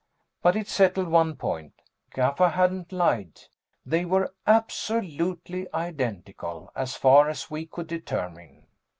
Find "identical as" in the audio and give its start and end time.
5.75-6.95